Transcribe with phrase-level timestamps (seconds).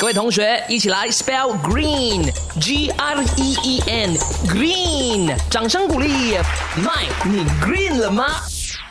[0.00, 6.38] 各位同学，一起来 spell green，G R E E N，green，掌声鼓励。
[6.78, 8.24] Mike，，你 green 了吗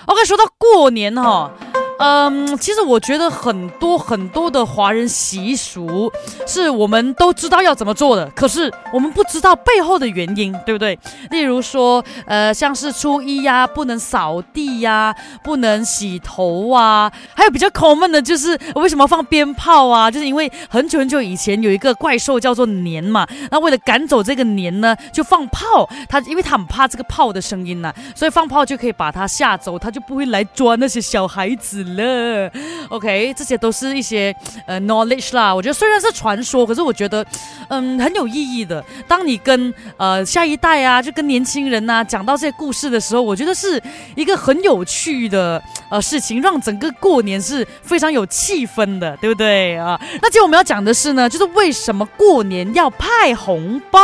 [0.06, 1.52] ？OK，说到过年哈。
[2.00, 6.10] 嗯，其实我觉得很多很多的华人习俗
[6.48, 10.98] 是我们都知道要怎么做的，可是我们不知道背后的原因，对不对？
[11.30, 20.10] 例如说，呃，像是初一呀，不能扫地呀，不能洗头啊，还有比较恐怖的就是为什么放鞭炮啊？
[20.10, 31.89] 就是因为很久很久以前有一个怪兽叫做年嘛，那为了赶走这个年呢，就放炮，他因为他很怕这个炮的声音呢，所以放炮就可以把他吓走，他就不会来抓那些小孩子。
[31.96, 32.52] 了
[32.90, 34.36] ，OK，这些都是一些
[34.66, 35.54] 呃 knowledge 啦。
[35.54, 37.26] 我觉得虽然是传说，可是我觉得
[37.70, 38.84] 嗯很有意义的。
[39.08, 43.82] 当你跟呃下一代啊，就跟年轻人呐讲到这些故事的时候，我觉得是
[44.16, 50.00] 一个很有趣的呃事情，让整个过年是非常有气氛的，对不对啊？
[50.22, 54.00] 那今天我们要讲的是呢，就是为什么过年要派红包？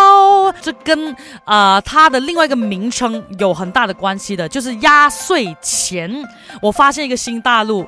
[0.61, 6.11] 这跟啊它的另外一个名称有很大的关系的，就是压岁钱。
[6.61, 7.85] 我发现一个新大陆。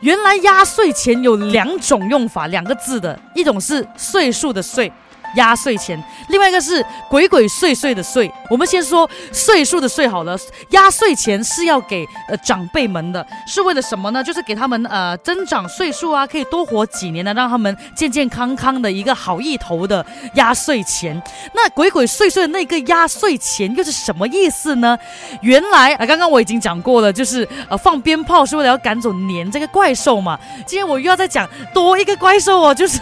[0.00, 4.90] 原来压岁钱有两种用法，两个字的，一种是岁数的岁。
[5.36, 8.30] 压岁钱，另外一个是鬼鬼祟祟的祟。
[8.48, 10.36] 我们先说岁数的岁好了。
[10.70, 14.22] 压岁钱是要给呃长辈们的，是为了什么呢？
[14.22, 21.20] 就是给他们呃增长岁数啊，可以多活几年的，让他们健健康康的一个好意头的压岁钱。
[21.54, 24.98] 那鬼鬼祟祟的那个压岁钱又是什么意思呢？
[25.42, 30.38] 原来啊，刚刚我已经讲过了，就是呃放鞭炮是为了要赶走年这个怪兽嘛。
[30.66, 32.98] 今天我又要再讲多一个怪兽哦，就是。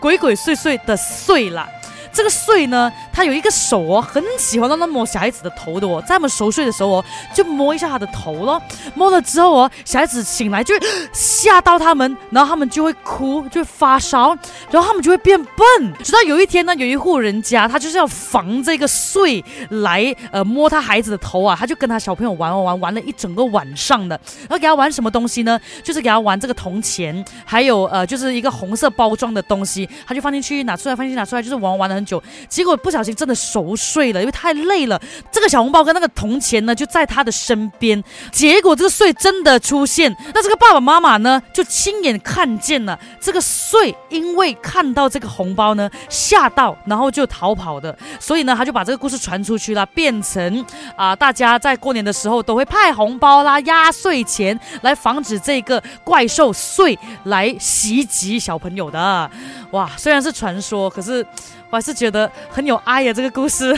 [0.00, 1.79] 鬼鬼祟祟的祟了。
[2.12, 8.60] 这个睡呢，他有一个手哦，很喜欢让他摸小孩子的头的哦，在我们熟睡的时候哦，就摸一下他的头咯。
[8.94, 10.74] 摸了之后哦，小孩子醒来就
[11.12, 14.36] 吓到他们，然后他们就会哭，就会发烧，
[14.70, 15.94] 然后他们就会变笨。
[16.02, 24.18] 直到有一天呢，有一户人家，他就是要防这个睡来呃摸他孩子的头啊，他就跟他小朋友玩玩玩玩了一整个晚上的。
[24.42, 25.60] 然后给他玩什么东西呢？
[25.84, 31.99] 就是给他玩这个铜钱，还有呃就是一个红色包装的东西，他就放进去拿出来，放进去拿出来，就是玩玩的。
[32.00, 34.98] 很久，结果不小心真的熟睡了，因为太累了。
[35.30, 38.02] 这个小红包跟那个铜钱呢，就在他的身边。
[38.32, 47.94] 结果这个睡真的出现，那这个爸爸妈妈呢，就亲眼看见了这个睡，因为看到这个红包呢，吓到，然后就逃跑的。
[48.18, 50.64] 所以呢，他就把这个故事传出去了，变成
[50.96, 59.30] 啊，大家在过年的时候都会派红包啦、压岁钱，来防止这个怪兽睡来袭击小朋友的。
[59.72, 61.26] 哇，虽然是传说，可是。
[61.72, 63.76] 我还是是觉得很有爱呀，这个故事。